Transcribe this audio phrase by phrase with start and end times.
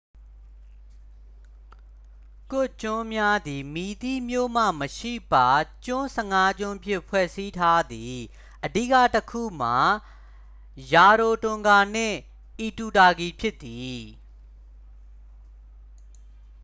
[2.51, 5.35] ကွတ်ကျွန်းများသည် မည်သည့်မြို့မှမရှိပ
[5.85, 8.15] ကျွန်း 15ကျွန်းဖြင့် ဖွဲ့စည်းထားသည်
[8.65, 9.77] အဓိကတစ်ခုမှာ
[10.93, 12.17] ရာရိုတွန်ဂါနှင့်
[12.59, 13.99] အီတူတာကီဖြစ်သည်